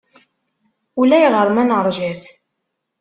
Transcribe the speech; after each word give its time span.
Ulayɣer 0.99 1.47
ma 1.55 1.63
neṛja-t. 1.65 2.23